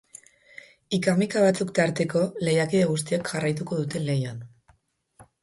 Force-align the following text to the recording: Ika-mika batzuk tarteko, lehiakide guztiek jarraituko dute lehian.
Ika-mika 0.97 1.43
batzuk 1.43 1.73
tarteko, 1.79 2.23
lehiakide 2.47 2.89
guztiek 2.93 3.31
jarraituko 3.35 3.79
dute 3.83 4.03
lehian. 4.09 4.43